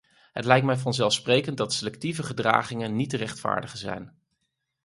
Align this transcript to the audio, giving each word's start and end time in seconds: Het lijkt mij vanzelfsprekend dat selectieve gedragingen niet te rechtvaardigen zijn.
Het 0.31 0.45
lijkt 0.45 0.65
mij 0.65 0.77
vanzelfsprekend 0.77 1.57
dat 1.57 1.73
selectieve 1.73 2.23
gedragingen 2.23 2.95
niet 2.95 3.09
te 3.09 3.17
rechtvaardigen 3.17 3.77
zijn. 3.77 4.17